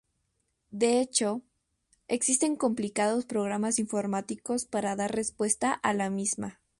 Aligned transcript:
De 0.71 0.99
hecho, 0.99 1.43
existen 2.07 2.55
complicados 2.55 3.27
programas 3.27 3.77
informáticos 3.77 4.65
para 4.65 4.95
dar 4.95 5.11
respuesta 5.13 5.71
a 5.73 5.93
la 5.93 6.09
misma. 6.09 6.59